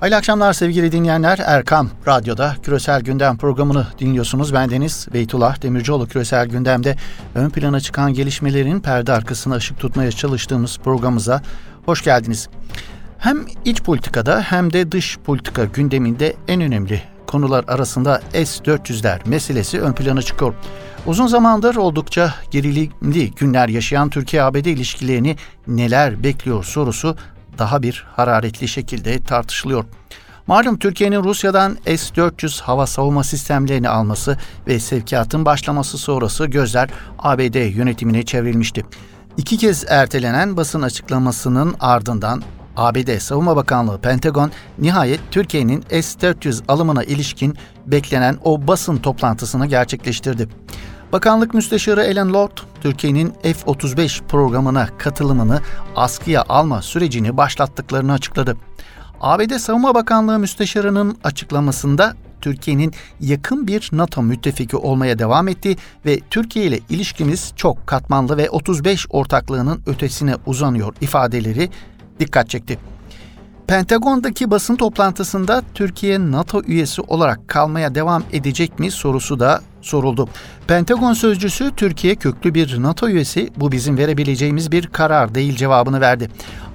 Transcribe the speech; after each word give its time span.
Hayırlı 0.00 0.16
akşamlar 0.16 0.52
sevgili 0.52 0.92
dinleyenler. 0.92 1.38
Erkam 1.46 1.90
Radyo'da 2.06 2.56
Küresel 2.62 3.00
Gündem 3.00 3.36
programını 3.36 3.86
dinliyorsunuz. 3.98 4.54
Ben 4.54 4.70
Deniz 4.70 5.08
Beytullah 5.12 5.62
Demircioğlu 5.62 6.06
Küresel 6.06 6.46
Gündem'de 6.46 6.96
ön 7.34 7.50
plana 7.50 7.80
çıkan 7.80 8.14
gelişmelerin 8.14 8.80
perde 8.80 9.12
arkasına 9.12 9.54
ışık 9.54 9.78
tutmaya 9.78 10.12
çalıştığımız 10.12 10.78
programımıza 10.78 11.42
hoş 11.86 12.04
geldiniz. 12.04 12.48
Hem 13.18 13.46
iç 13.64 13.82
politikada 13.82 14.40
hem 14.42 14.72
de 14.72 14.92
dış 14.92 15.18
politika 15.18 15.64
gündeminde 15.64 16.36
en 16.48 16.60
önemli 16.60 17.02
konular 17.26 17.64
arasında 17.68 18.20
S-400'ler 18.32 19.28
meselesi 19.28 19.80
ön 19.80 19.92
plana 19.92 20.22
çıkıyor. 20.22 20.54
Uzun 21.06 21.26
zamandır 21.26 21.76
oldukça 21.76 22.34
gerilimli 22.50 23.30
günler 23.30 23.68
yaşayan 23.68 24.10
Türkiye-ABD 24.10 24.64
ilişkilerini 24.64 25.36
neler 25.66 26.22
bekliyor 26.22 26.64
sorusu 26.64 27.16
daha 27.58 27.82
bir 27.82 28.06
hararetli 28.16 28.68
şekilde 28.68 29.22
tartışılıyor. 29.22 29.84
Malum 30.46 30.78
Türkiye'nin 30.78 31.24
Rusya'dan 31.24 31.78
S-400 31.86 32.62
hava 32.62 32.86
savunma 32.86 33.24
sistemlerini 33.24 33.88
alması 33.88 34.38
ve 34.66 34.80
sevkiyatın 34.80 35.44
başlaması 35.44 35.98
sonrası 35.98 36.46
gözler 36.46 36.88
ABD 37.18 37.76
yönetimine 37.76 38.22
çevrilmişti. 38.22 38.84
İki 39.36 39.56
kez 39.58 39.84
ertelenen 39.88 40.56
basın 40.56 40.82
açıklamasının 40.82 41.76
ardından 41.80 42.42
ABD 42.76 43.18
Savunma 43.18 43.56
Bakanlığı 43.56 43.98
Pentagon 43.98 44.50
nihayet 44.78 45.20
Türkiye'nin 45.30 45.80
S-400 45.90 46.62
alımına 46.68 47.04
ilişkin 47.04 47.56
beklenen 47.86 48.38
o 48.44 48.66
basın 48.66 48.96
toplantısını 48.96 49.66
gerçekleştirdi. 49.66 50.48
Bakanlık 51.12 51.54
Müsteşarı 51.54 52.02
Ellen 52.02 52.32
Lord, 52.32 52.58
Türkiye'nin 52.80 53.32
F-35 53.42 54.22
programına 54.26 54.88
katılımını 54.98 55.60
askıya 55.96 56.44
alma 56.48 56.82
sürecini 56.82 57.36
başlattıklarını 57.36 58.12
açıkladı. 58.12 58.56
ABD 59.20 59.56
Savunma 59.56 59.94
Bakanlığı 59.94 60.38
Müsteşarı'nın 60.38 61.18
açıklamasında 61.24 62.14
Türkiye'nin 62.40 62.92
yakın 63.20 63.66
bir 63.66 63.90
NATO 63.92 64.22
müttefiki 64.22 64.76
olmaya 64.76 65.18
devam 65.18 65.48
ettiği 65.48 65.76
ve 66.06 66.20
Türkiye 66.30 66.64
ile 66.64 66.80
ilişkimiz 66.88 67.52
çok 67.56 67.86
katmanlı 67.86 68.36
ve 68.36 68.50
35 68.50 69.06
ortaklığının 69.10 69.82
ötesine 69.86 70.34
uzanıyor 70.46 70.94
ifadeleri 71.00 71.70
dikkat 72.20 72.50
çekti. 72.50 72.78
Pentagon'daki 73.66 74.50
basın 74.50 74.76
toplantısında 74.76 75.62
Türkiye 75.74 76.20
NATO 76.20 76.62
üyesi 76.62 77.02
olarak 77.02 77.48
kalmaya 77.48 77.94
devam 77.94 78.22
edecek 78.32 78.78
mi 78.78 78.90
sorusu 78.90 79.40
da 79.40 79.60
soruldu. 79.80 80.28
Pentagon 80.66 81.12
sözcüsü 81.12 81.72
Türkiye 81.76 82.14
köklü 82.14 82.54
bir 82.54 82.82
NATO 82.82 83.08
üyesi 83.08 83.50
bu 83.56 83.72
bizim 83.72 83.98
verebileceğimiz 83.98 84.72
bir 84.72 84.86
karar 84.86 85.34
değil 85.34 85.56
cevabını 85.56 86.00
verdi. 86.00 86.28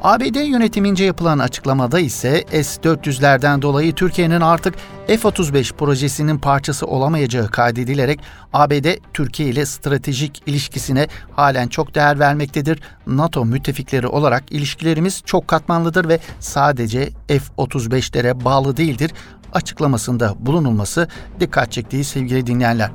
ABD 0.03 0.47
yönetimince 0.47 1.03
yapılan 1.03 1.39
açıklamada 1.39 1.99
ise 1.99 2.43
S-400'lerden 2.51 3.61
dolayı 3.61 3.93
Türkiye'nin 3.93 4.41
artık 4.41 4.75
F-35 5.07 5.73
projesinin 5.73 6.37
parçası 6.37 6.85
olamayacağı 6.85 7.47
kaydedilerek 7.47 8.19
ABD 8.53 8.85
Türkiye 9.13 9.49
ile 9.49 9.65
stratejik 9.65 10.43
ilişkisine 10.45 11.07
halen 11.31 11.67
çok 11.67 11.95
değer 11.95 12.19
vermektedir. 12.19 12.81
NATO 13.07 13.45
müttefikleri 13.45 14.07
olarak 14.07 14.51
ilişkilerimiz 14.51 15.21
çok 15.25 15.47
katmanlıdır 15.47 16.09
ve 16.09 16.19
sadece 16.39 17.09
F-35'lere 17.27 18.45
bağlı 18.45 18.77
değildir 18.77 19.11
açıklamasında 19.53 20.35
bulunulması 20.39 21.07
dikkat 21.39 21.71
çektiği 21.71 22.03
sevgili 22.03 22.47
dinleyenler. 22.47 22.91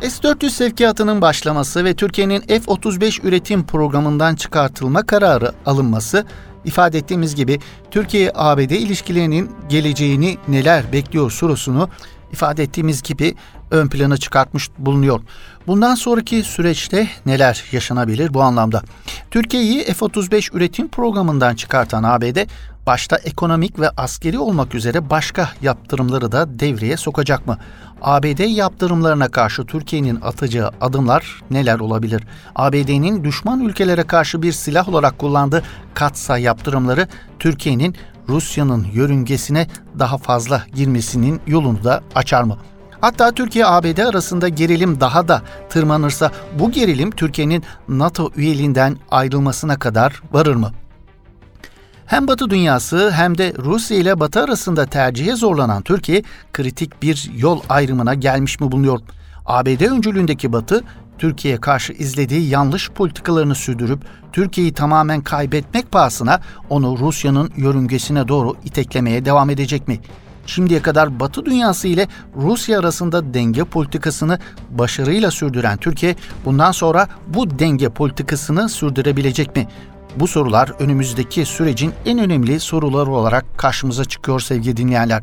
S-400 0.00 0.50
sevkiyatının 0.50 1.20
başlaması 1.20 1.84
ve 1.84 1.94
Türkiye'nin 1.94 2.40
F-35 2.40 3.26
üretim 3.26 3.66
programından 3.66 4.34
çıkartılma 4.34 5.06
kararı 5.06 5.52
alınması 5.66 6.24
ifade 6.64 6.98
ettiğimiz 6.98 7.34
gibi 7.34 7.60
Türkiye-ABD 7.90 8.70
ilişkilerinin 8.70 9.50
geleceğini 9.68 10.38
neler 10.48 10.92
bekliyor 10.92 11.30
sorusunu 11.30 11.88
ifade 12.32 12.62
ettiğimiz 12.62 13.02
gibi 13.02 13.34
ön 13.70 13.88
plana 13.88 14.16
çıkartmış 14.16 14.70
bulunuyor. 14.78 15.20
Bundan 15.66 15.94
sonraki 15.94 16.42
süreçte 16.42 17.08
neler 17.26 17.64
yaşanabilir 17.72 18.34
bu 18.34 18.42
anlamda? 18.42 18.82
Türkiye'yi 19.34 19.84
F-35 19.84 20.56
üretim 20.56 20.88
programından 20.88 21.54
çıkartan 21.54 22.02
ABD 22.02 22.38
başta 22.86 23.16
ekonomik 23.16 23.80
ve 23.80 23.90
askeri 23.90 24.38
olmak 24.38 24.74
üzere 24.74 25.10
başka 25.10 25.50
yaptırımları 25.62 26.32
da 26.32 26.58
devreye 26.58 26.96
sokacak 26.96 27.46
mı? 27.46 27.58
ABD 28.02 28.56
yaptırımlarına 28.56 29.28
karşı 29.28 29.64
Türkiye'nin 29.64 30.20
atacağı 30.20 30.70
adımlar 30.80 31.42
neler 31.50 31.80
olabilir? 31.80 32.22
ABD'nin 32.56 33.24
düşman 33.24 33.60
ülkelere 33.60 34.02
karşı 34.02 34.42
bir 34.42 34.52
silah 34.52 34.88
olarak 34.88 35.18
kullandığı 35.18 35.62
katsa 35.94 36.38
yaptırımları 36.38 37.08
Türkiye'nin 37.38 37.96
Rusya'nın 38.28 38.86
yörüngesine 38.92 39.66
daha 39.98 40.18
fazla 40.18 40.62
girmesinin 40.74 41.40
yolunu 41.46 41.84
da 41.84 42.02
açar 42.14 42.42
mı? 42.42 42.58
Hatta 43.04 43.32
Türkiye-ABD 43.32 43.98
arasında 43.98 44.48
gerilim 44.48 45.00
daha 45.00 45.28
da 45.28 45.42
tırmanırsa 45.68 46.32
bu 46.58 46.70
gerilim 46.70 47.10
Türkiye'nin 47.10 47.64
NATO 47.88 48.30
üyeliğinden 48.36 48.96
ayrılmasına 49.10 49.78
kadar 49.78 50.22
varır 50.32 50.54
mı? 50.54 50.72
Hem 52.06 52.28
Batı 52.28 52.50
dünyası 52.50 53.10
hem 53.10 53.38
de 53.38 53.54
Rusya 53.58 53.96
ile 53.96 54.20
Batı 54.20 54.40
arasında 54.40 54.86
tercihe 54.86 55.36
zorlanan 55.36 55.82
Türkiye 55.82 56.22
kritik 56.52 57.02
bir 57.02 57.30
yol 57.36 57.60
ayrımına 57.68 58.14
gelmiş 58.14 58.60
mi 58.60 58.72
bulunuyor? 58.72 59.00
ABD 59.46 59.80
öncülüğündeki 59.80 60.52
Batı 60.52 60.84
Türkiye'ye 61.18 61.60
karşı 61.60 61.92
izlediği 61.92 62.48
yanlış 62.48 62.90
politikalarını 62.90 63.54
sürdürüp 63.54 64.00
Türkiye'yi 64.32 64.72
tamamen 64.72 65.20
kaybetmek 65.20 65.92
pahasına 65.92 66.40
onu 66.70 66.98
Rusya'nın 66.98 67.50
yörüngesine 67.56 68.28
doğru 68.28 68.54
iteklemeye 68.64 69.24
devam 69.24 69.50
edecek 69.50 69.88
mi? 69.88 70.00
Şimdiye 70.46 70.82
kadar 70.82 71.20
Batı 71.20 71.44
dünyası 71.44 71.88
ile 71.88 72.08
Rusya 72.36 72.80
arasında 72.80 73.34
denge 73.34 73.64
politikasını 73.64 74.38
başarıyla 74.70 75.30
sürdüren 75.30 75.78
Türkiye 75.78 76.16
bundan 76.44 76.72
sonra 76.72 77.08
bu 77.26 77.58
denge 77.58 77.88
politikasını 77.88 78.68
sürdürebilecek 78.68 79.56
mi? 79.56 79.68
Bu 80.16 80.26
sorular 80.26 80.72
önümüzdeki 80.78 81.46
sürecin 81.46 81.92
en 82.06 82.18
önemli 82.18 82.60
soruları 82.60 83.10
olarak 83.10 83.58
karşımıza 83.58 84.04
çıkıyor 84.04 84.40
sevgili 84.40 84.76
dinleyenler. 84.76 85.22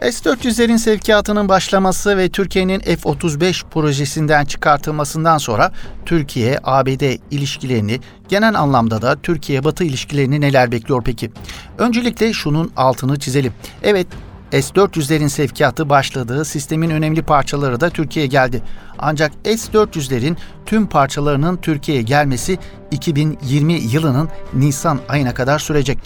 S-400'lerin 0.00 0.78
sevkiyatının 0.78 1.48
başlaması 1.48 2.16
ve 2.16 2.28
Türkiye'nin 2.28 2.80
F-35 2.80 3.64
projesinden 3.70 4.44
çıkartılmasından 4.44 5.38
sonra 5.38 5.72
Türkiye-ABD 6.06 7.18
ilişkilerini 7.30 8.00
genel 8.28 8.60
anlamda 8.60 9.02
da 9.02 9.16
Türkiye-Batı 9.16 9.84
ilişkilerini 9.84 10.40
neler 10.40 10.72
bekliyor 10.72 11.02
peki? 11.04 11.30
Öncelikle 11.78 12.32
şunun 12.32 12.72
altını 12.76 13.18
çizelim. 13.18 13.52
Evet 13.82 14.06
S-400'lerin 14.50 15.28
sevkiyatı 15.28 15.88
başladığı 15.88 16.44
sistemin 16.44 16.90
önemli 16.90 17.22
parçaları 17.22 17.80
da 17.80 17.90
Türkiye'ye 17.90 18.28
geldi. 18.28 18.62
Ancak 18.98 19.32
S-400'lerin 19.44 20.36
tüm 20.66 20.86
parçalarının 20.86 21.56
Türkiye'ye 21.56 22.02
gelmesi 22.02 22.58
2020 22.90 23.72
yılının 23.72 24.28
Nisan 24.54 25.00
ayına 25.08 25.34
kadar 25.34 25.58
sürecek. 25.58 25.98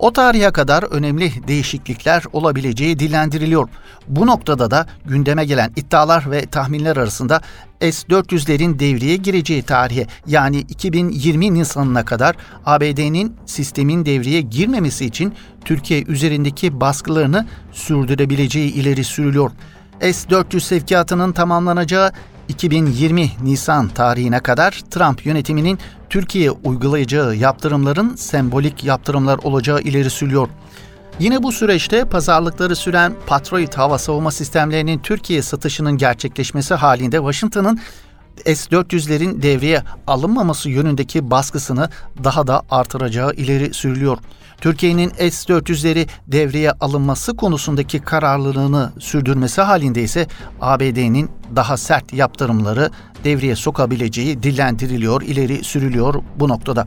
O 0.00 0.12
tarihe 0.12 0.50
kadar 0.50 0.82
önemli 0.82 1.48
değişiklikler 1.48 2.22
olabileceği 2.32 2.98
dillendiriliyor. 2.98 3.68
Bu 4.08 4.26
noktada 4.26 4.70
da 4.70 4.86
gündeme 5.04 5.44
gelen 5.44 5.72
iddialar 5.76 6.30
ve 6.30 6.46
tahminler 6.46 6.96
arasında 6.96 7.40
S-400'lerin 7.80 8.78
devreye 8.78 9.16
gireceği 9.16 9.62
tarihe 9.62 10.06
yani 10.26 10.58
2020 10.58 11.54
Nisan'ına 11.54 12.04
kadar 12.04 12.36
ABD'nin 12.66 13.36
sistemin 13.46 14.06
devreye 14.06 14.40
girmemesi 14.40 15.04
için 15.04 15.34
Türkiye 15.64 16.02
üzerindeki 16.02 16.80
baskılarını 16.80 17.46
sürdürebileceği 17.72 18.72
ileri 18.72 19.04
sürülüyor. 19.04 19.50
S-400 20.00 20.60
sevkiyatının 20.60 21.32
tamamlanacağı 21.32 22.12
2020 22.48 23.30
Nisan 23.42 23.88
tarihine 23.88 24.40
kadar 24.40 24.80
Trump 24.90 25.26
yönetiminin 25.26 25.78
Türkiye 26.10 26.50
uygulayacağı 26.50 27.36
yaptırımların 27.36 28.14
sembolik 28.14 28.84
yaptırımlar 28.84 29.38
olacağı 29.38 29.80
ileri 29.80 30.10
sürüyor. 30.10 30.48
Yine 31.18 31.42
bu 31.42 31.52
süreçte 31.52 32.04
pazarlıkları 32.04 32.76
süren 32.76 33.14
Patriot 33.26 33.78
hava 33.78 33.98
savunma 33.98 34.30
sistemlerinin 34.30 34.98
Türkiye 34.98 35.42
satışının 35.42 35.96
gerçekleşmesi 35.96 36.74
halinde 36.74 37.16
Washington'ın 37.16 37.80
S-400'lerin 38.46 39.42
devreye 39.42 39.82
alınmaması 40.06 40.70
yönündeki 40.70 41.30
baskısını 41.30 41.88
daha 42.24 42.46
da 42.46 42.62
artıracağı 42.70 43.32
ileri 43.32 43.74
sürülüyor. 43.74 44.18
Türkiye'nin 44.60 45.10
S-400'leri 45.10 46.08
devreye 46.26 46.72
alınması 46.72 47.36
konusundaki 47.36 48.00
kararlılığını 48.00 48.92
sürdürmesi 48.98 49.60
halinde 49.60 50.02
ise 50.02 50.26
ABD'nin 50.60 51.30
daha 51.56 51.76
sert 51.76 52.12
yaptırımları 52.12 52.90
devreye 53.24 53.56
sokabileceği 53.56 54.42
dillendiriliyor, 54.42 55.22
ileri 55.22 55.64
sürülüyor 55.64 56.14
bu 56.36 56.48
noktada. 56.48 56.86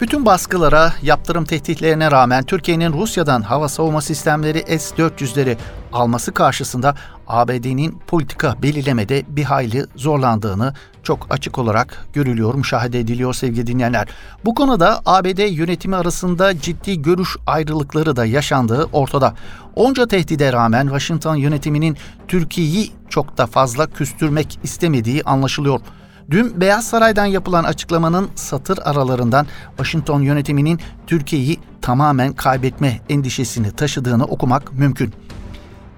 Bütün 0.00 0.26
baskılara, 0.26 0.92
yaptırım 1.02 1.44
tehditlerine 1.44 2.10
rağmen 2.10 2.44
Türkiye'nin 2.44 2.92
Rusya'dan 2.92 3.42
hava 3.42 3.68
savunma 3.68 4.00
sistemleri 4.00 4.78
S-400'leri 4.78 5.56
alması 5.92 6.32
karşısında 6.32 6.94
ABD'nin 7.26 7.98
politika 8.06 8.62
belirlemede 8.62 9.22
bir 9.28 9.44
hayli 9.44 9.86
zorlandığını 9.96 10.74
çok 11.02 11.26
açık 11.30 11.58
olarak 11.58 12.06
görülüyor, 12.12 12.54
müşahede 12.54 13.00
ediliyor 13.00 13.34
sevgili 13.34 13.66
dinleyenler. 13.66 14.08
Bu 14.44 14.54
konuda 14.54 15.00
ABD 15.06 15.50
yönetimi 15.50 15.96
arasında 15.96 16.60
ciddi 16.60 17.02
görüş 17.02 17.36
ayrılıkları 17.46 18.16
da 18.16 18.24
yaşandığı 18.24 18.84
ortada. 18.92 19.34
Onca 19.76 20.06
tehdide 20.06 20.52
rağmen 20.52 20.84
Washington 20.84 21.36
yönetiminin 21.36 21.96
Türkiye'yi 22.28 22.92
çok 23.08 23.38
da 23.38 23.46
fazla 23.46 23.86
küstürmek 23.86 24.58
istemediği 24.62 25.22
anlaşılıyor. 25.22 25.80
Dün 26.30 26.60
Beyaz 26.60 26.86
Saray'dan 26.86 27.26
yapılan 27.26 27.64
açıklamanın 27.64 28.28
satır 28.34 28.78
aralarından 28.82 29.46
Washington 29.68 30.22
yönetiminin 30.22 30.80
Türkiye'yi 31.06 31.60
tamamen 31.82 32.32
kaybetme 32.32 33.00
endişesini 33.08 33.72
taşıdığını 33.72 34.24
okumak 34.24 34.72
mümkün. 34.72 35.12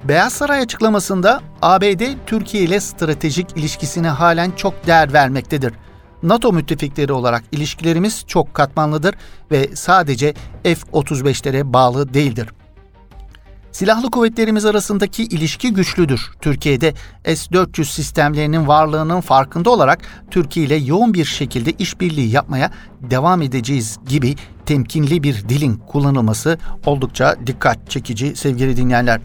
Beyaz 0.04 0.32
Saray 0.32 0.60
açıklamasında 0.60 1.40
ABD 1.62 2.02
Türkiye 2.26 2.62
ile 2.62 2.80
stratejik 2.80 3.56
ilişkisine 3.56 4.08
halen 4.08 4.50
çok 4.50 4.86
değer 4.86 5.12
vermektedir. 5.12 5.72
NATO 6.22 6.52
müttefikleri 6.52 7.12
olarak 7.12 7.44
ilişkilerimiz 7.52 8.24
çok 8.26 8.54
katmanlıdır 8.54 9.14
ve 9.50 9.76
sadece 9.76 10.34
F-35'lere 10.62 11.72
bağlı 11.72 12.14
değildir. 12.14 12.48
Silahlı 13.72 14.10
kuvvetlerimiz 14.10 14.64
arasındaki 14.64 15.22
ilişki 15.22 15.72
güçlüdür. 15.72 16.30
Türkiye'de 16.40 16.94
S-400 17.24 17.84
sistemlerinin 17.84 18.66
varlığının 18.66 19.20
farkında 19.20 19.70
olarak 19.70 20.00
Türkiye 20.30 20.66
ile 20.66 20.76
yoğun 20.76 21.14
bir 21.14 21.24
şekilde 21.24 21.72
işbirliği 21.72 22.30
yapmaya 22.30 22.70
devam 23.00 23.42
edeceğiz 23.42 23.98
gibi 24.08 24.34
temkinli 24.66 25.22
bir 25.22 25.48
dilin 25.48 25.76
kullanılması 25.76 26.58
oldukça 26.86 27.36
dikkat 27.46 27.90
çekici 27.90 28.36
sevgili 28.36 28.76
dinleyenler. 28.76 29.20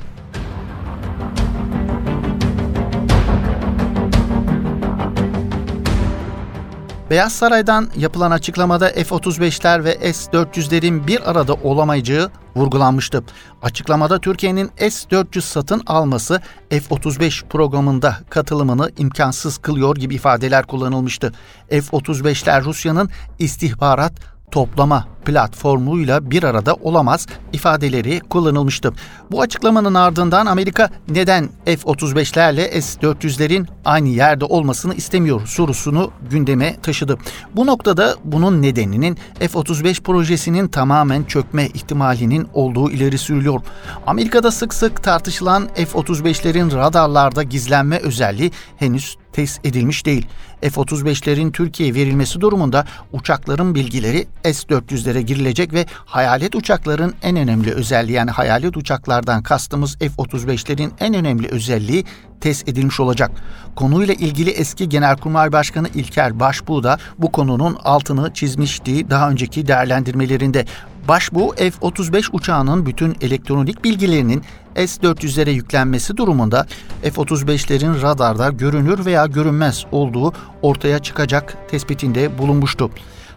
Beyaz 7.09 7.33
Saray'dan 7.33 7.89
yapılan 7.97 8.31
açıklamada 8.31 8.89
F-35'ler 8.89 9.83
ve 9.83 10.13
S-400'lerin 10.13 11.07
bir 11.07 11.29
arada 11.29 11.53
olamayacağı 11.53 12.31
vurgulanmıştı. 12.55 13.23
Açıklamada 13.61 14.19
Türkiye'nin 14.19 14.71
S-400 14.77 15.41
satın 15.41 15.81
alması 15.87 16.41
F-35 16.69 17.47
programında 17.47 18.17
katılımını 18.29 18.91
imkansız 18.97 19.57
kılıyor 19.57 19.95
gibi 19.95 20.15
ifadeler 20.15 20.65
kullanılmıştı. 20.65 21.33
F-35'ler 21.69 22.63
Rusya'nın 22.63 23.09
istihbarat 23.39 24.13
toplama 24.51 25.07
platformuyla 25.25 26.31
bir 26.31 26.43
arada 26.43 26.73
olamaz 26.73 27.27
ifadeleri 27.53 28.19
kullanılmıştı. 28.19 28.93
Bu 29.31 29.41
açıklamanın 29.41 29.93
ardından 29.93 30.45
Amerika 30.45 30.89
neden 31.09 31.49
F-35'lerle 31.65 32.81
S-400'lerin 32.81 33.67
aynı 33.85 34.09
yerde 34.09 34.45
olmasını 34.45 34.95
istemiyor 34.95 35.47
sorusunu 35.47 36.11
gündeme 36.29 36.75
taşıdı. 36.81 37.17
Bu 37.55 37.65
noktada 37.65 38.15
bunun 38.23 38.61
nedeninin 38.61 39.17
F-35 39.39 40.03
projesinin 40.03 40.67
tamamen 40.67 41.23
çökme 41.23 41.67
ihtimalinin 41.67 42.47
olduğu 42.53 42.91
ileri 42.91 43.17
sürülüyor. 43.17 43.61
Amerika'da 44.07 44.51
sık 44.51 44.73
sık 44.73 45.03
tartışılan 45.03 45.69
F-35'lerin 45.75 46.75
radarlarda 46.75 47.43
gizlenme 47.43 47.97
özelliği 47.97 48.51
henüz 48.77 49.17
test 49.35 49.65
edilmiş 49.65 50.05
değil. 50.05 50.27
F-35'lerin 50.61 51.51
Türkiye'ye 51.51 51.95
verilmesi 51.95 52.41
durumunda 52.41 52.85
uçakların 53.13 53.75
bilgileri 53.75 54.27
S-400'lere 54.43 55.14
girilecek 55.21 55.73
ve 55.73 55.85
hayalet 56.05 56.55
uçakların 56.55 57.13
en 57.21 57.37
önemli 57.37 57.71
özelliği 57.71 58.17
yani 58.17 58.31
hayalet 58.31 58.77
uçaklardan 58.77 59.43
kastımız 59.43 59.97
F-35'lerin 59.97 60.91
en 60.99 61.13
önemli 61.13 61.47
özelliği 61.47 62.05
test 62.41 62.67
edilmiş 62.67 62.99
olacak. 62.99 63.31
Konuyla 63.75 64.13
ilgili 64.13 64.49
eski 64.49 64.89
Genelkurmay 64.89 65.51
Başkanı 65.51 65.87
İlker 65.95 66.39
Başbuğ 66.39 66.83
da 66.83 66.97
bu 67.17 67.31
konunun 67.31 67.77
altını 67.83 68.33
çizmişti 68.33 69.09
daha 69.09 69.29
önceki 69.29 69.67
değerlendirmelerinde. 69.67 70.65
Başbuğ 71.07 71.55
F-35 71.55 72.29
uçağının 72.31 72.85
bütün 72.85 73.15
elektronik 73.21 73.83
bilgilerinin 73.83 74.43
S-400'lere 74.75 75.49
yüklenmesi 75.49 76.17
durumunda 76.17 76.65
F-35'lerin 77.01 78.01
radarda 78.01 78.49
görünür 78.49 79.05
veya 79.05 79.25
görünmez 79.25 79.85
olduğu 79.91 80.33
ortaya 80.61 80.99
çıkacak 80.99 81.57
tespitinde 81.69 82.37
bulunmuştu. 82.37 82.91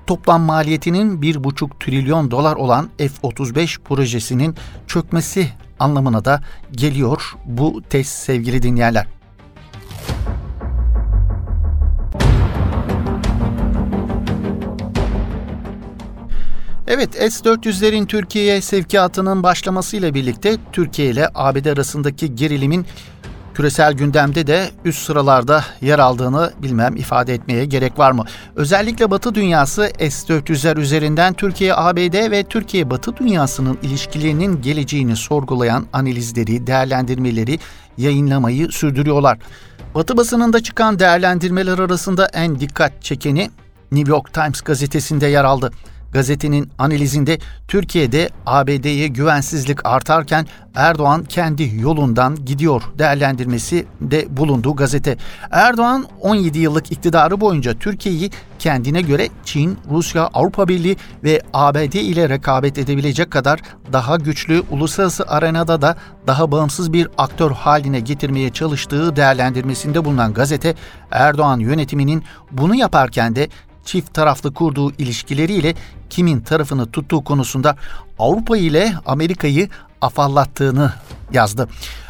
Toplam 0.08 0.42
maliyetinin 0.42 1.22
1,5 1.22 1.70
trilyon 1.80 2.30
dolar 2.30 2.56
olan 2.56 2.88
F-35 2.98 3.82
projesinin 3.82 4.54
çökmesi 4.86 5.48
anlamına 5.78 6.24
da 6.24 6.40
geliyor 6.72 7.36
bu 7.44 7.82
test 7.90 8.10
sevgili 8.10 8.62
dinleyenler. 8.62 9.06
Evet 16.86 17.14
S-400'lerin 17.14 18.06
Türkiye'ye 18.06 18.60
sevkiyatının 18.60 19.42
başlamasıyla 19.42 20.14
birlikte 20.14 20.56
Türkiye 20.72 21.10
ile 21.10 21.28
ABD 21.34 21.66
arasındaki 21.66 22.34
gerilimin 22.34 22.86
küresel 23.58 23.92
gündemde 23.92 24.46
de 24.46 24.70
üst 24.84 25.02
sıralarda 25.02 25.64
yer 25.80 25.98
aldığını 25.98 26.52
bilmem 26.62 26.96
ifade 26.96 27.34
etmeye 27.34 27.64
gerek 27.64 27.98
var 27.98 28.12
mı? 28.12 28.24
Özellikle 28.56 29.10
Batı 29.10 29.34
dünyası 29.34 29.90
S-400'ler 29.98 30.80
üzerinden 30.80 31.34
Türkiye, 31.34 31.74
ABD 31.74 32.30
ve 32.30 32.44
Türkiye 32.44 32.90
Batı 32.90 33.16
dünyasının 33.16 33.78
ilişkilerinin 33.82 34.62
geleceğini 34.62 35.16
sorgulayan 35.16 35.86
analizleri, 35.92 36.66
değerlendirmeleri 36.66 37.58
yayınlamayı 37.96 38.68
sürdürüyorlar. 38.68 39.38
Batı 39.94 40.16
basınında 40.16 40.62
çıkan 40.62 40.98
değerlendirmeler 40.98 41.78
arasında 41.78 42.26
en 42.26 42.60
dikkat 42.60 43.02
çekeni 43.02 43.50
New 43.92 44.12
York 44.12 44.34
Times 44.34 44.60
gazetesinde 44.60 45.26
yer 45.26 45.44
aldı. 45.44 45.70
Gazetenin 46.12 46.70
analizinde 46.78 47.38
Türkiye'de 47.68 48.28
ABD'ye 48.46 49.08
güvensizlik 49.08 49.86
artarken 49.86 50.46
Erdoğan 50.74 51.24
kendi 51.24 51.72
yolundan 51.80 52.44
gidiyor 52.44 52.82
değerlendirmesi 52.98 53.86
de 54.00 54.36
bulunduğu 54.36 54.76
gazete. 54.76 55.16
Erdoğan 55.50 56.06
17 56.20 56.58
yıllık 56.58 56.92
iktidarı 56.92 57.40
boyunca 57.40 57.74
Türkiye'yi 57.74 58.30
kendine 58.58 59.02
göre 59.02 59.28
Çin, 59.44 59.78
Rusya, 59.90 60.26
Avrupa 60.26 60.68
Birliği 60.68 60.96
ve 61.24 61.42
ABD 61.52 61.94
ile 61.94 62.28
rekabet 62.28 62.78
edebilecek 62.78 63.30
kadar 63.30 63.60
daha 63.92 64.16
güçlü 64.16 64.62
uluslararası 64.70 65.24
arenada 65.28 65.82
da 65.82 65.96
daha 66.26 66.52
bağımsız 66.52 66.92
bir 66.92 67.08
aktör 67.18 67.50
haline 67.50 68.00
getirmeye 68.00 68.50
çalıştığı 68.50 69.16
değerlendirmesinde 69.16 70.04
bulunan 70.04 70.34
gazete 70.34 70.74
Erdoğan 71.10 71.58
yönetiminin 71.58 72.24
bunu 72.52 72.74
yaparken 72.74 73.36
de 73.36 73.48
çift 73.88 74.14
taraflı 74.14 74.54
kurduğu 74.54 74.92
ilişkileriyle 74.92 75.74
kimin 76.10 76.40
tarafını 76.40 76.90
tuttuğu 76.90 77.24
konusunda 77.24 77.76
Avrupa 78.18 78.56
ile 78.56 78.92
Amerika'yı 79.06 79.68
afallattığını 80.00 80.92
yazdı. 81.32 81.68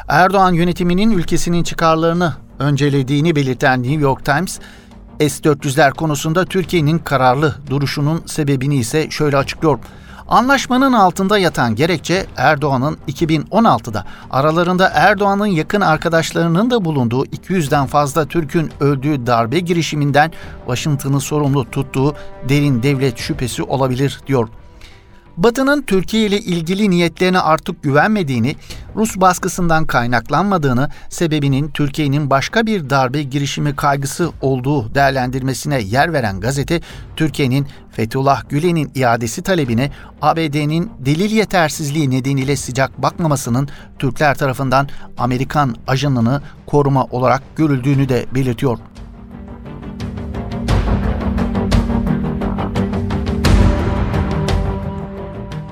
Erdoğan 0.08 0.52
yönetiminin 0.52 1.10
ülkesinin 1.10 1.62
çıkarlarını 1.62 2.34
öncelediğini 2.58 3.36
belirten 3.36 3.82
New 3.82 4.00
York 4.00 4.24
Times, 4.24 4.60
S-400'ler 5.20 5.92
konusunda 5.92 6.44
Türkiye'nin 6.44 6.98
kararlı 6.98 7.54
duruşunun 7.70 8.22
sebebini 8.26 8.76
ise 8.76 9.10
şöyle 9.10 9.36
açıklıyor. 9.36 9.78
Anlaşmanın 10.28 10.92
altında 10.92 11.38
yatan 11.38 11.74
gerekçe 11.74 12.26
Erdoğan'ın 12.36 12.98
2016'da 13.08 14.04
aralarında 14.30 14.90
Erdoğan'ın 14.94 15.46
yakın 15.46 15.80
arkadaşlarının 15.80 16.70
da 16.70 16.84
bulunduğu 16.84 17.26
200'den 17.26 17.86
fazla 17.86 18.26
Türk'ün 18.26 18.70
öldüğü 18.80 19.26
darbe 19.26 19.60
girişiminden 19.60 20.32
Washington'ı 20.66 21.20
sorumlu 21.20 21.70
tuttuğu 21.70 22.14
derin 22.48 22.82
devlet 22.82 23.18
şüphesi 23.18 23.62
olabilir 23.62 24.20
diyor. 24.26 24.48
Batı'nın 25.38 25.82
Türkiye 25.82 26.26
ile 26.26 26.38
ilgili 26.38 26.90
niyetlerine 26.90 27.38
artık 27.38 27.82
güvenmediğini, 27.82 28.56
Rus 28.96 29.16
baskısından 29.16 29.86
kaynaklanmadığını, 29.86 30.90
sebebinin 31.08 31.68
Türkiye'nin 31.68 32.30
başka 32.30 32.66
bir 32.66 32.90
darbe 32.90 33.22
girişimi 33.22 33.76
kaygısı 33.76 34.30
olduğu 34.40 34.94
değerlendirmesine 34.94 35.80
yer 35.80 36.12
veren 36.12 36.40
gazete, 36.40 36.80
Türkiye'nin 37.16 37.66
Fethullah 37.90 38.48
Gülen'in 38.48 38.90
iadesi 38.94 39.42
talebine 39.42 39.90
ABD'nin 40.22 40.90
delil 40.98 41.30
yetersizliği 41.30 42.10
nedeniyle 42.10 42.56
sıcak 42.56 43.02
bakmamasının 43.02 43.68
Türkler 43.98 44.34
tarafından 44.34 44.88
Amerikan 45.18 45.76
ajanını 45.86 46.42
koruma 46.66 47.04
olarak 47.04 47.42
görüldüğünü 47.56 48.08
de 48.08 48.26
belirtiyor. 48.34 48.78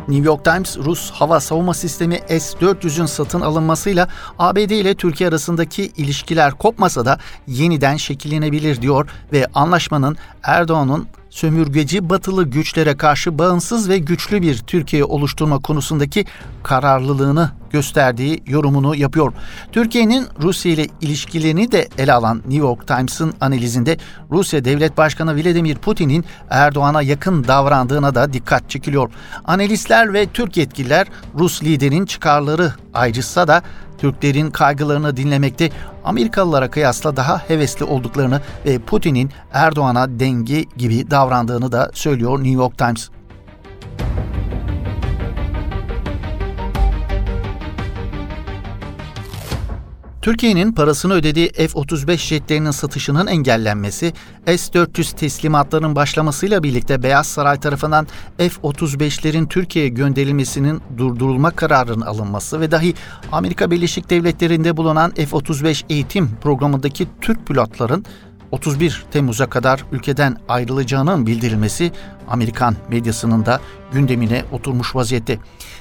New 0.09 0.27
York 0.27 0.45
Times, 0.45 0.79
Rus 0.79 1.11
hava 1.11 1.41
savunma 1.41 1.75
sistemi 1.75 2.21
S-400'ün 2.29 3.07
satın 3.07 3.41
alınmasıyla 3.41 4.09
ABD 4.39 4.71
ile 4.71 4.95
Türkiye 4.95 5.29
arasındaki 5.29 5.83
ilişkiler 5.97 6.53
kopmasa 6.53 7.05
da 7.05 7.19
yeniden 7.47 7.97
şekillenebilir 7.97 8.83
diyor 8.83 9.09
ve 9.33 9.47
anlaşmanın 9.55 10.17
Erdoğan'ın 10.43 11.07
sömürgeci 11.37 12.11
batılı 12.11 12.45
güçlere 12.45 12.97
karşı 12.97 13.39
bağımsız 13.39 13.89
ve 13.89 13.99
güçlü 13.99 14.43
bir 14.43 14.59
Türkiye 14.59 15.05
oluşturma 15.05 15.59
konusundaki 15.59 16.25
kararlılığını 16.63 17.51
gösterdiği 17.71 18.43
yorumunu 18.47 18.97
yapıyor. 18.97 19.33
Türkiye'nin 19.73 20.27
Rusya 20.43 20.73
ile 20.73 20.87
ilişkilerini 21.01 21.73
de 21.73 21.89
ele 21.99 22.13
alan 22.13 22.37
New 22.37 22.57
York 22.57 22.87
Times'ın 22.87 23.35
analizinde 23.41 23.97
Rusya 24.31 24.65
Devlet 24.65 24.97
Başkanı 24.97 25.37
Vladimir 25.37 25.77
Putin'in 25.77 26.25
Erdoğan'a 26.51 27.03
yakın 27.03 27.45
davrandığına 27.45 28.15
da 28.15 28.33
dikkat 28.33 28.71
çekiliyor. 28.71 29.11
Analistler 29.45 30.15
ve 30.15 30.27
Türk 30.27 30.57
yetkililer 30.57 31.07
Rus 31.39 31.63
liderin 31.63 32.07
çıkarları 32.07 32.73
ayrışsa 32.95 33.49
da 33.49 33.63
Türklerin 33.99 34.51
kaygılarını 34.51 35.17
dinlemekte 35.17 35.71
Amerikalılara 36.05 36.71
kıyasla 36.71 37.17
daha 37.17 37.39
hevesli 37.49 37.85
olduklarını 37.85 38.41
ve 38.67 38.79
Putin'in 38.79 39.31
Erdoğan'a 39.53 40.21
denge 40.21 40.65
gibi 40.77 41.11
davrandığını 41.11 41.73
da 41.73 41.91
söylüyor 41.95 42.39
New 42.39 42.63
York 42.63 42.79
Times. 42.79 43.11
Türkiye'nin 50.27 50.73
parasını 50.73 51.13
ödediği 51.15 51.53
F-35 51.53 52.17
jetlerinin 52.17 52.71
satışının 52.71 53.27
engellenmesi, 53.27 54.13
S-400 54.47 55.17
teslimatlarının 55.17 55.97
başlamasıyla 55.97 56.63
birlikte 56.63 57.03
Beyaz 57.03 57.27
Saray 57.27 57.61
tarafından 57.61 58.07
F-35'lerin 58.39 59.49
Türkiye'ye 59.49 59.91
gönderilmesinin 59.91 60.83
durdurulma 60.99 61.51
kararının 61.51 62.01
alınması 62.01 62.61
ve 62.61 62.71
dahi 62.71 62.95
Amerika 63.33 63.71
Birleşik 63.71 64.11
Devletleri'nde 64.11 64.77
bulunan 64.77 65.11
F-35 65.11 65.85
eğitim 65.91 66.31
programındaki 66.43 67.07
Türk 67.21 67.47
pilotların 67.47 68.05
31 68.51 69.07
Temmuz'a 69.11 69.47
kadar 69.47 69.85
ülkeden 69.93 70.37
ayrılacağının 70.49 71.27
bildirilmesi 71.27 71.93
Amerikan 72.29 72.77
medyasının 72.91 73.47
da 73.47 73.61
gündemine 73.93 74.45
oturmuş 74.53 74.97
vaziyette. 74.97 75.39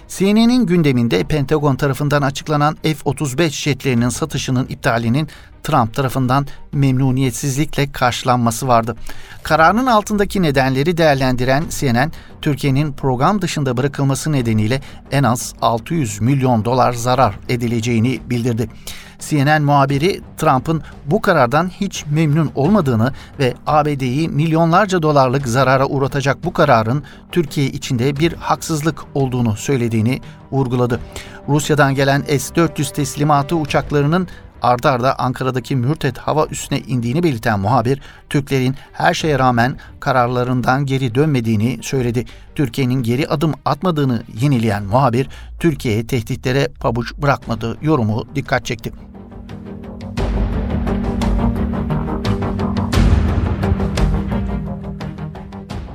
CNN'in 0.07 0.65
gündeminde 0.65 1.23
Pentagon 1.23 1.75
tarafından 1.75 2.21
açıklanan 2.21 2.77
F-35 2.83 3.49
jetlerinin 3.49 4.09
satışının 4.09 4.65
iptalinin 4.67 5.27
Trump 5.63 5.93
tarafından 5.93 6.47
memnuniyetsizlikle 6.71 7.91
karşılanması 7.91 8.67
vardı. 8.67 8.95
Kararın 9.43 9.85
altındaki 9.85 10.41
nedenleri 10.41 10.97
değerlendiren 10.97 11.63
CNN, 11.69 12.11
Türkiye'nin 12.41 12.93
program 12.93 13.41
dışında 13.41 13.77
bırakılması 13.77 14.31
nedeniyle 14.31 14.81
en 15.11 15.23
az 15.23 15.53
600 15.61 16.21
milyon 16.21 16.65
dolar 16.65 16.93
zarar 16.93 17.39
edileceğini 17.49 18.19
bildirdi. 18.29 18.69
CNN 19.19 19.63
muhabiri 19.63 20.21
Trump'ın 20.37 20.81
bu 21.05 21.21
karardan 21.21 21.67
hiç 21.67 22.05
memnun 22.05 22.51
olmadığını 22.55 23.13
ve 23.39 23.53
ABD'yi 23.67 24.29
milyonlarca 24.29 25.01
dolarlık 25.01 25.47
zarara 25.47 25.85
uğratacak 25.85 26.43
bu 26.43 26.53
kararın 26.53 27.03
Türkiye 27.31 27.67
içinde 27.67 28.15
bir 28.15 28.33
haksızlık 28.33 29.01
olduğunu 29.13 29.55
söylediğini 29.55 30.21
vurguladı. 30.51 30.99
Rusya'dan 31.49 31.95
gelen 31.95 32.21
S-400 32.21 32.93
teslimatı 32.93 33.55
uçaklarının 33.55 34.27
ardarda 34.61 34.91
arda 34.91 35.19
Ankara'daki 35.19 35.75
Mürtet 35.75 36.17
hava 36.17 36.45
üssüne 36.45 36.79
indiğini 36.79 37.23
belirten 37.23 37.59
muhabir, 37.59 38.01
Türklerin 38.29 38.75
her 38.93 39.13
şeye 39.13 39.39
rağmen 39.39 39.77
kararlarından 39.99 40.85
geri 40.85 41.15
dönmediğini 41.15 41.79
söyledi. 41.81 42.25
Türkiye'nin 42.55 43.03
geri 43.03 43.27
adım 43.27 43.53
atmadığını 43.65 44.23
yenileyen 44.41 44.83
muhabir, 44.83 45.29
Türkiye'ye 45.59 46.07
tehditlere 46.07 46.67
pabuç 46.79 47.13
bırakmadığı 47.13 47.77
yorumu 47.81 48.25
dikkat 48.35 48.65
çekti. 48.65 48.91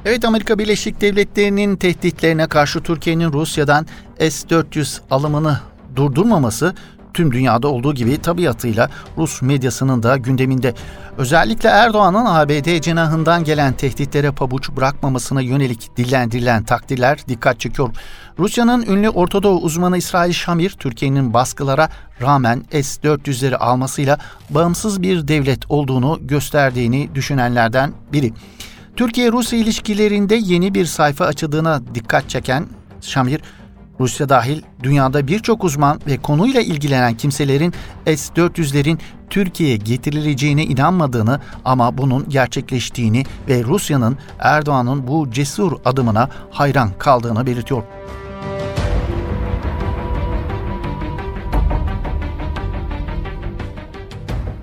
Evet 0.05 0.25
Amerika 0.25 0.59
Birleşik 0.59 1.01
Devletleri'nin 1.01 1.77
tehditlerine 1.77 2.47
karşı 2.47 2.81
Türkiye'nin 2.81 3.33
Rusya'dan 3.33 3.87
S-400 4.19 5.01
alımını 5.11 5.61
durdurmaması 5.97 6.75
tüm 7.15 7.33
dünyada 7.33 7.69
olduğu 7.69 7.95
gibi 7.95 8.19
tabiatıyla 8.19 8.91
Rus 9.19 9.43
medyasının 9.43 10.03
da 10.03 10.17
gündeminde. 10.17 10.75
Özellikle 11.19 11.69
Erdoğan'ın 11.69 12.27
ABD 12.27 12.81
cenahından 12.81 13.45
gelen 13.45 13.73
tehditlere 13.73 14.31
pabuç 14.31 14.71
bırakmamasına 14.71 15.41
yönelik 15.41 15.97
dillendirilen 15.97 16.65
takdirler 16.65 17.19
dikkat 17.29 17.61
çekiyor. 17.61 17.91
Rusya'nın 18.39 18.87
ünlü 18.87 19.09
Ortadoğu 19.09 19.61
uzmanı 19.61 19.99
İsrail 19.99 20.33
Şamir, 20.33 20.71
Türkiye'nin 20.71 21.35
baskılara 21.35 21.89
rağmen 22.23 22.65
S-400'leri 22.71 23.57
almasıyla 23.57 24.19
bağımsız 24.51 25.03
bir 25.03 25.29
devlet 25.29 25.71
olduğunu 25.71 26.19
gösterdiğini 26.23 27.15
düşünenlerden 27.15 27.93
biri. 28.13 28.33
Türkiye-Rusya 28.97 29.59
ilişkilerinde 29.59 30.35
yeni 30.35 30.75
bir 30.75 30.87
sayfa 30.87 31.25
açıldığına 31.25 31.83
dikkat 31.95 32.31
çeken 32.31 32.67
Şamir, 33.01 33.41
Rusya 34.01 34.29
dahil 34.29 34.63
dünyada 34.83 35.27
birçok 35.27 35.65
uzman 35.65 36.01
ve 36.07 36.17
konuyla 36.17 36.61
ilgilenen 36.61 37.15
kimselerin 37.15 37.75
S-400'lerin 38.07 38.99
Türkiye'ye 39.31 39.77
getirileceğine 39.77 40.65
inanmadığını 40.65 41.41
ama 41.65 41.99
bunun 41.99 42.29
gerçekleştiğini 42.29 43.25
ve 43.49 43.65
Rusya'nın 43.65 44.19
Erdoğan'ın 44.39 45.07
bu 45.07 45.31
cesur 45.31 45.73
adımına 45.85 46.29
hayran 46.51 46.91
kaldığını 46.99 47.47
belirtiyor. 47.47 47.83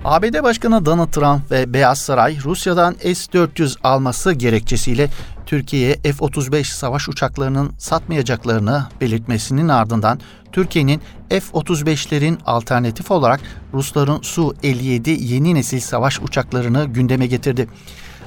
ABD 0.04 0.42
Başkanı 0.42 0.86
Donald 0.86 1.10
Trump 1.10 1.50
ve 1.50 1.72
Beyaz 1.74 1.98
Saray 1.98 2.38
Rusya'dan 2.44 2.92
S-400 2.92 3.76
alması 3.82 4.32
gerekçesiyle 4.32 5.08
Türkiye'ye 5.48 5.94
F-35 5.94 6.64
savaş 6.64 7.08
uçaklarının 7.08 7.72
satmayacaklarını 7.78 8.86
belirtmesinin 9.00 9.68
ardından 9.68 10.20
Türkiye'nin 10.52 11.00
F-35'lerin 11.28 12.38
alternatif 12.46 13.10
olarak 13.10 13.40
Rusların 13.74 14.22
Su-57 14.22 15.10
yeni 15.10 15.54
nesil 15.54 15.80
savaş 15.80 16.20
uçaklarını 16.20 16.84
gündeme 16.84 17.26
getirdi. 17.26 17.68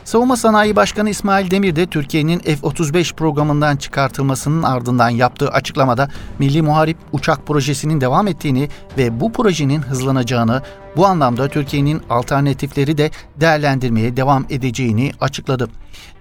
Savunma 0.05 0.37
Sanayi 0.37 0.75
Başkanı 0.75 1.09
İsmail 1.09 1.51
Demir 1.51 1.75
de 1.75 1.85
Türkiye'nin 1.85 2.39
F-35 2.39 3.15
programından 3.15 3.75
çıkartılmasının 3.75 4.63
ardından 4.63 5.09
yaptığı 5.09 5.49
açıklamada 5.49 6.09
Milli 6.39 6.61
Muharip 6.61 6.97
Uçak 7.11 7.47
Projesi'nin 7.47 8.01
devam 8.01 8.27
ettiğini 8.27 8.69
ve 8.97 9.19
bu 9.19 9.31
projenin 9.31 9.81
hızlanacağını, 9.81 10.61
bu 10.97 11.05
anlamda 11.05 11.47
Türkiye'nin 11.47 12.01
alternatifleri 12.09 12.97
de 12.97 13.11
değerlendirmeye 13.35 14.17
devam 14.17 14.45
edeceğini 14.49 15.11
açıkladı. 15.19 15.69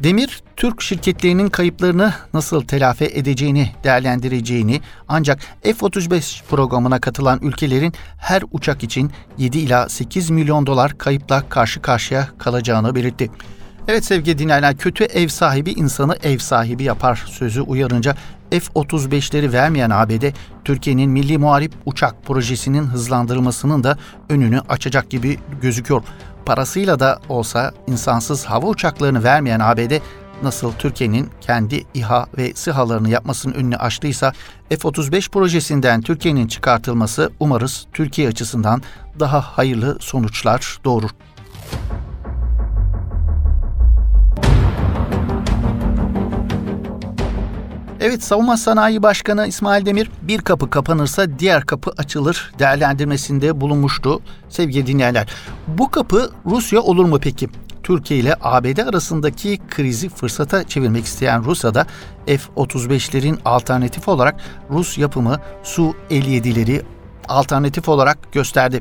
Demir, 0.00 0.42
Türk 0.56 0.82
şirketlerinin 0.82 1.48
kayıplarını 1.48 2.12
nasıl 2.34 2.62
telafi 2.62 3.04
edeceğini 3.04 3.70
değerlendireceğini 3.84 4.80
ancak 5.08 5.40
F-35 5.62 6.44
programına 6.44 7.00
katılan 7.00 7.38
ülkelerin 7.42 7.92
her 8.18 8.42
uçak 8.52 8.82
için 8.82 9.10
7 9.38 9.58
ila 9.58 9.88
8 9.88 10.30
milyon 10.30 10.66
dolar 10.66 10.98
kayıpla 10.98 11.48
karşı 11.48 11.82
karşıya 11.82 12.28
kalacağını 12.38 12.94
belirtti. 12.94 13.30
Evet 13.90 14.04
sevgili 14.04 14.38
dinleyenler 14.38 14.76
kötü 14.76 15.04
ev 15.04 15.28
sahibi 15.28 15.70
insanı 15.70 16.16
ev 16.22 16.38
sahibi 16.38 16.84
yapar 16.84 17.24
sözü 17.26 17.60
uyarınca 17.60 18.14
F-35'leri 18.50 19.52
vermeyen 19.52 19.90
ABD, 19.90 20.24
Türkiye'nin 20.64 21.10
milli 21.10 21.38
muharip 21.38 21.72
uçak 21.86 22.24
projesinin 22.24 22.86
hızlandırılmasının 22.86 23.84
da 23.84 23.98
önünü 24.28 24.60
açacak 24.68 25.10
gibi 25.10 25.38
gözüküyor. 25.62 26.02
Parasıyla 26.46 27.00
da 27.00 27.18
olsa 27.28 27.72
insansız 27.86 28.44
hava 28.44 28.66
uçaklarını 28.66 29.24
vermeyen 29.24 29.60
ABD 29.60 29.92
nasıl 30.42 30.72
Türkiye'nin 30.72 31.30
kendi 31.40 31.84
İHA 31.94 32.26
ve 32.38 32.54
SİHA'larını 32.54 33.10
yapmasının 33.10 33.54
önünü 33.54 33.76
açtıysa 33.76 34.32
F-35 34.68 35.30
projesinden 35.30 36.00
Türkiye'nin 36.00 36.46
çıkartılması 36.46 37.30
umarız 37.40 37.86
Türkiye 37.92 38.28
açısından 38.28 38.82
daha 39.20 39.40
hayırlı 39.40 39.96
sonuçlar 40.00 40.78
doğurur. 40.84 41.10
Evet 48.00 48.22
Savunma 48.22 48.56
Sanayi 48.56 49.02
Başkanı 49.02 49.46
İsmail 49.46 49.86
Demir 49.86 50.10
bir 50.22 50.38
kapı 50.38 50.70
kapanırsa 50.70 51.38
diğer 51.38 51.66
kapı 51.66 51.92
açılır 51.98 52.52
değerlendirmesinde 52.58 53.60
bulunmuştu 53.60 54.20
sevgili 54.48 54.86
dinleyenler. 54.86 55.28
Bu 55.68 55.90
kapı 55.90 56.30
Rusya 56.46 56.80
olur 56.80 57.04
mu 57.04 57.18
peki? 57.22 57.48
Türkiye 57.82 58.20
ile 58.20 58.34
ABD 58.42 58.78
arasındaki 58.78 59.58
krizi 59.70 60.08
fırsata 60.08 60.64
çevirmek 60.64 61.04
isteyen 61.04 61.44
Rusya'da 61.44 61.86
F-35'lerin 62.26 63.38
alternatif 63.44 64.08
olarak 64.08 64.40
Rus 64.70 64.98
yapımı 64.98 65.40
Su-57'leri 65.62 66.82
alternatif 67.28 67.88
olarak 67.88 68.32
gösterdi. 68.32 68.80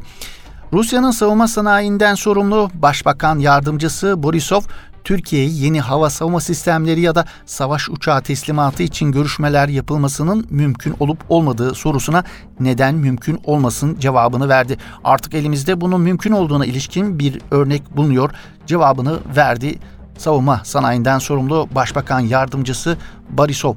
Rusya'nın 0.73 1.11
savunma 1.11 1.47
sanayinden 1.47 2.15
sorumlu 2.15 2.69
Başbakan 2.73 3.39
Yardımcısı 3.39 4.23
Borisov 4.23 4.61
Türkiye'ye 5.09 5.49
yeni 5.49 5.81
hava 5.81 6.09
savunma 6.09 6.39
sistemleri 6.39 7.01
ya 7.01 7.15
da 7.15 7.25
savaş 7.45 7.89
uçağı 7.89 8.21
teslimatı 8.21 8.83
için 8.83 9.11
görüşmeler 9.11 9.67
yapılmasının 9.67 10.47
mümkün 10.49 10.95
olup 10.99 11.17
olmadığı 11.29 11.75
sorusuna 11.75 12.23
neden 12.59 12.95
mümkün 12.95 13.39
olmasın 13.43 13.97
cevabını 13.99 14.49
verdi. 14.49 14.77
Artık 15.03 15.33
elimizde 15.33 15.81
bunun 15.81 16.01
mümkün 16.01 16.31
olduğuna 16.31 16.65
ilişkin 16.65 17.19
bir 17.19 17.41
örnek 17.51 17.97
bulunuyor 17.97 18.31
cevabını 18.65 19.19
verdi 19.35 19.79
savunma 20.17 20.61
sanayinden 20.63 21.19
sorumlu 21.19 21.69
Başbakan 21.75 22.19
Yardımcısı 22.19 22.97
Barisov. 23.29 23.75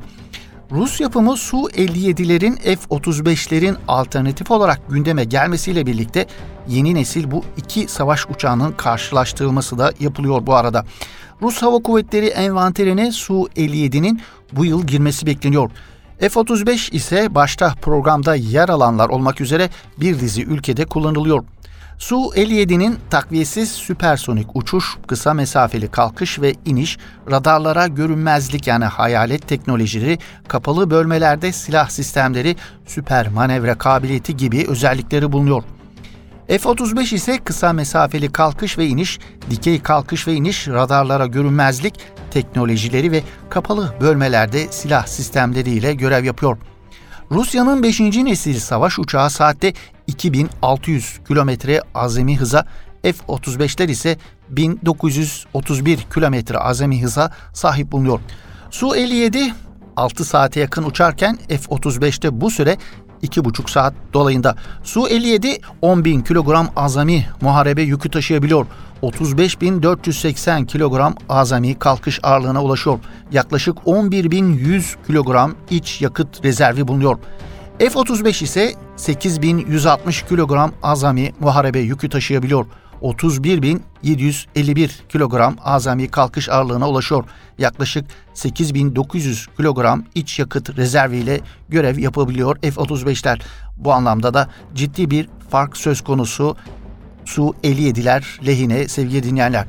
Rus 0.73 1.01
yapımı 1.01 1.37
Su-57'lerin 1.37 2.57
F-35'lerin 2.57 3.77
alternatif 3.89 4.51
olarak 4.51 4.81
gündeme 4.89 5.25
gelmesiyle 5.25 5.87
birlikte 5.87 6.27
yeni 6.69 6.95
nesil 6.95 7.31
bu 7.31 7.45
iki 7.57 7.89
savaş 7.89 8.27
uçağının 8.27 8.73
karşılaştırılması 8.73 9.79
da 9.79 9.93
yapılıyor 10.01 10.47
bu 10.47 10.55
arada. 10.55 10.85
Rus 11.43 11.63
Hava 11.63 11.79
Kuvvetleri 11.79 12.27
envanterine 12.27 13.13
Su-57'nin 13.13 14.21
bu 14.53 14.65
yıl 14.65 14.87
girmesi 14.87 15.27
bekleniyor. 15.27 15.71
F-35 16.19 16.95
ise 16.95 17.35
başta 17.35 17.75
programda 17.83 18.35
yer 18.35 18.69
alanlar 18.69 19.09
olmak 19.09 19.41
üzere 19.41 19.71
bir 20.01 20.21
dizi 20.21 20.43
ülkede 20.43 20.85
kullanılıyor. 20.85 21.45
Su-57'nin 22.03 22.99
takviyesiz 23.11 23.73
süpersonik 23.73 24.57
uçuş, 24.57 24.97
kısa 25.07 25.35
mesafeli 25.35 25.91
kalkış 25.91 26.41
ve 26.41 26.55
iniş, 26.65 26.99
radarlara 27.31 27.87
görünmezlik 27.87 28.67
yani 28.67 28.85
hayalet 28.85 29.49
teknolojileri, 29.49 30.19
kapalı 30.49 30.91
bölmelerde 30.91 31.53
silah 31.53 31.89
sistemleri, 31.89 32.57
süper 32.87 33.29
manevra 33.29 33.79
kabiliyeti 33.79 34.37
gibi 34.37 34.67
özellikleri 34.69 35.33
bulunuyor. 35.33 35.63
F-35 36.49 37.15
ise 37.15 37.39
kısa 37.45 37.73
mesafeli 37.73 38.33
kalkış 38.33 38.79
ve 38.79 38.87
iniş, 38.87 39.19
dikey 39.51 39.83
kalkış 39.83 40.29
ve 40.29 40.35
iniş, 40.35 40.69
radarlara 40.69 41.27
görünmezlik 41.27 41.95
teknolojileri 42.31 43.13
ve 43.13 43.23
kapalı 43.51 43.95
bölmelerde 44.01 44.67
silah 44.71 45.07
sistemleriyle 45.07 45.95
görev 45.95 46.25
yapıyor. 46.25 46.59
Rusya'nın 47.33 47.83
5. 47.83 48.01
nesil 48.01 48.61
savaş 48.61 48.99
uçağı 48.99 49.31
saatte 49.31 49.73
2600 50.13 51.21
kilometre 51.29 51.81
azami 51.95 52.39
hıza, 52.39 52.67
F-35'ler 53.03 53.91
ise 53.91 54.19
1931 54.49 56.07
kilometre 56.15 56.59
azami 56.59 57.03
hıza 57.03 57.33
sahip 57.53 57.93
bulunuyor. 57.93 58.21
Su-57 58.71 59.53
6 59.97 60.25
saate 60.25 60.61
yakın 60.61 60.83
uçarken 60.83 61.39
F-35'te 61.49 62.41
bu 62.41 62.51
süre 62.51 62.77
2,5 63.23 63.71
saat 63.71 63.95
dolayında. 64.13 64.57
Su-57 64.83 65.61
10.000 65.83 66.25
kilogram 66.25 66.69
azami 66.77 67.27
muharebe 67.41 67.83
yükü 67.83 68.11
taşıyabiliyor. 68.11 68.67
35.480 69.03 70.67
kilogram 70.67 71.15
azami 71.29 71.79
kalkış 71.79 72.21
ağırlığına 72.23 72.63
ulaşıyor. 72.63 72.99
Yaklaşık 73.33 73.77
11.100 73.77 75.07
kilogram 75.07 75.55
iç 75.71 76.03
yakıt 76.03 76.45
rezervi 76.45 76.89
bulunuyor. 76.89 77.19
F-35 77.79 78.45
ise 78.45 78.75
8.160 78.97 80.29
kilogram 80.29 80.73
azami 80.83 81.33
muharebe 81.41 81.79
yükü 81.79 82.09
taşıyabiliyor. 82.09 82.67
31.751 83.03 84.91
kilogram 85.09 85.57
azami 85.65 86.09
kalkış 86.09 86.49
ağırlığına 86.49 86.89
ulaşıyor. 86.89 87.25
Yaklaşık 87.59 88.05
8.900 88.35 89.57
kilogram 89.57 90.05
iç 90.15 90.39
yakıt 90.39 90.77
rezerviyle 90.77 91.41
görev 91.69 91.99
yapabiliyor 91.99 92.57
F-35'ler. 92.61 93.41
Bu 93.77 93.93
anlamda 93.93 94.35
da 94.35 94.49
ciddi 94.75 95.11
bir 95.11 95.29
fark 95.51 95.77
söz 95.77 96.01
konusu 96.01 96.57
Su-57'ler 97.25 98.47
lehine 98.47 98.89
sevgili 98.89 99.23
dinleyenler. 99.23 99.67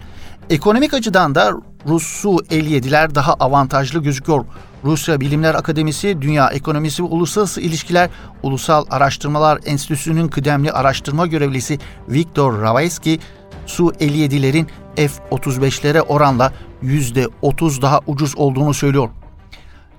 Ekonomik 0.49 0.93
açıdan 0.93 1.35
da 1.35 1.51
Rus 1.87 2.03
Su-57'ler 2.03 3.15
daha 3.15 3.33
avantajlı 3.33 4.03
gözüküyor. 4.03 4.45
Rusya 4.83 5.19
Bilimler 5.19 5.55
Akademisi, 5.55 6.21
Dünya 6.21 6.49
Ekonomisi 6.49 7.03
ve 7.03 7.07
Uluslararası 7.07 7.61
İlişkiler 7.61 8.09
Ulusal 8.43 8.85
Araştırmalar 8.89 9.59
Enstitüsü'nün 9.65 10.27
kıdemli 10.27 10.71
araştırma 10.71 11.27
görevlisi 11.27 11.79
Viktor 12.09 12.61
Ravayski, 12.61 13.19
Su-57'lerin 13.65 14.67
F-35'lere 14.95 16.01
oranla 16.01 16.53
%30 16.83 17.81
daha 17.81 17.99
ucuz 18.07 18.37
olduğunu 18.37 18.73
söylüyor. 18.73 19.09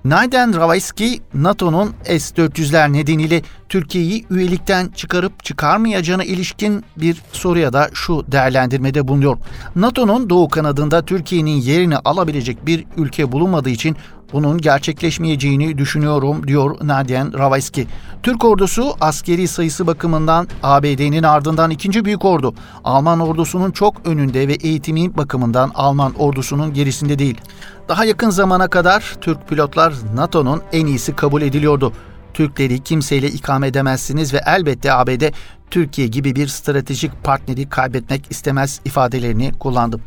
Naiden 0.05 0.55
Ravayski, 0.55 1.21
NATO'nun 1.33 1.93
S-400'ler 2.03 2.93
nedeniyle 2.93 3.41
Türkiye'yi 3.69 4.25
üyelikten 4.29 4.87
çıkarıp 4.87 5.43
çıkarmayacağına 5.43 6.23
ilişkin 6.23 6.83
bir 6.97 7.21
soruya 7.31 7.73
da 7.73 7.89
şu 7.93 8.25
değerlendirmede 8.31 9.07
bulunuyor. 9.07 9.37
NATO'nun 9.75 10.29
doğu 10.29 10.49
kanadında 10.49 11.05
Türkiye'nin 11.05 11.61
yerini 11.61 11.97
alabilecek 11.97 12.65
bir 12.65 12.85
ülke 12.97 13.31
bulunmadığı 13.31 13.69
için 13.69 13.95
bunun 14.33 14.57
gerçekleşmeyeceğini 14.57 15.77
düşünüyorum 15.77 16.47
diyor 16.47 16.77
Nadyen 16.81 17.39
Ravayski. 17.39 17.87
Türk 18.23 18.45
ordusu 18.45 18.93
askeri 19.01 19.47
sayısı 19.47 19.87
bakımından 19.87 20.47
ABD'nin 20.63 21.23
ardından 21.23 21.71
ikinci 21.71 22.05
büyük 22.05 22.25
ordu. 22.25 22.53
Alman 22.83 23.19
ordusunun 23.19 23.71
çok 23.71 24.07
önünde 24.07 24.47
ve 24.47 24.53
eğitimi 24.53 25.17
bakımından 25.17 25.71
Alman 25.75 26.13
ordusunun 26.13 26.73
gerisinde 26.73 27.19
değil. 27.19 27.41
Daha 27.89 28.05
yakın 28.05 28.29
zamana 28.29 28.67
kadar 28.67 29.15
Türk 29.21 29.49
pilotlar 29.49 29.93
NATO'nun 30.15 30.61
en 30.71 30.85
iyisi 30.85 31.15
kabul 31.15 31.41
ediliyordu. 31.41 31.93
Türkleri 32.33 32.79
kimseyle 32.79 33.27
ikame 33.27 33.67
edemezsiniz 33.67 34.33
ve 34.33 34.41
elbette 34.45 34.93
ABD 34.93 35.23
Türkiye 35.71 36.07
gibi 36.07 36.35
bir 36.35 36.47
stratejik 36.47 37.23
partneri 37.23 37.69
kaybetmek 37.69 38.31
istemez 38.31 38.81
ifadelerini 38.85 39.51
kullandım. 39.59 40.01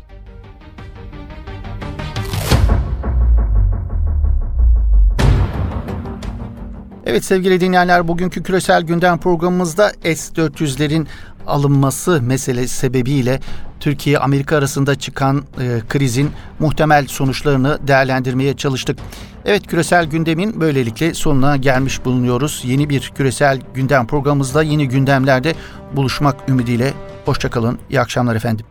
Evet 7.09 7.25
sevgili 7.25 7.61
dinleyenler 7.61 8.07
bugünkü 8.07 8.43
küresel 8.43 8.81
gündem 8.81 9.17
programımızda 9.17 9.89
S-400'lerin 10.03 11.07
alınması 11.47 12.21
meselesi 12.21 12.75
sebebiyle 12.75 13.39
Türkiye-Amerika 13.79 14.57
arasında 14.57 14.95
çıkan 14.95 15.43
e, 15.59 15.79
krizin 15.89 16.31
muhtemel 16.59 17.07
sonuçlarını 17.07 17.87
değerlendirmeye 17.87 18.57
çalıştık. 18.57 18.99
Evet 19.45 19.67
küresel 19.67 20.05
gündemin 20.05 20.61
böylelikle 20.61 21.13
sonuna 21.13 21.57
gelmiş 21.57 22.05
bulunuyoruz. 22.05 22.61
Yeni 22.65 22.89
bir 22.89 23.11
küresel 23.15 23.59
gündem 23.73 24.07
programımızda 24.07 24.63
yeni 24.63 24.87
gündemlerde 24.87 25.55
buluşmak 25.95 26.49
ümidiyle. 26.49 26.93
Hoşçakalın, 27.25 27.79
iyi 27.89 28.01
akşamlar 28.01 28.35
efendim. 28.35 28.65